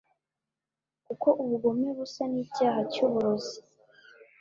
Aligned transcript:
kuko 1.05 1.27
ubugome 1.43 1.87
busa 1.97 2.23
n 2.31 2.33
icyaha 2.43 2.81
cy 2.91 2.99
uburozi 3.05 3.57